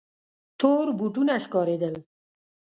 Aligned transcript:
تور 0.59 0.87
بوټونه 0.97 1.33
ښکارېدل. 1.43 1.95